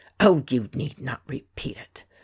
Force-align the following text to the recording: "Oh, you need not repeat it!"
"Oh, 0.19 0.43
you 0.49 0.67
need 0.73 0.97
not 0.99 1.21
repeat 1.27 1.77
it!" 1.77 2.05